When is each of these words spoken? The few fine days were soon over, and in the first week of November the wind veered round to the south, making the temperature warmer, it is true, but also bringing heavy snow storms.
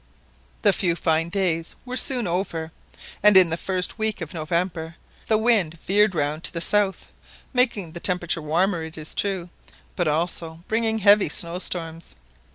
The 0.63 0.73
few 0.73 0.95
fine 0.95 1.29
days 1.29 1.75
were 1.85 1.95
soon 1.95 2.25
over, 2.25 2.71
and 3.21 3.37
in 3.37 3.51
the 3.51 3.55
first 3.55 3.99
week 3.99 4.19
of 4.19 4.33
November 4.33 4.95
the 5.27 5.37
wind 5.37 5.77
veered 5.79 6.15
round 6.15 6.43
to 6.45 6.51
the 6.51 6.59
south, 6.59 7.09
making 7.53 7.91
the 7.91 7.99
temperature 7.99 8.41
warmer, 8.41 8.83
it 8.83 8.97
is 8.97 9.13
true, 9.13 9.51
but 9.95 10.07
also 10.07 10.63
bringing 10.67 10.97
heavy 10.97 11.29
snow 11.29 11.59
storms. 11.59 12.15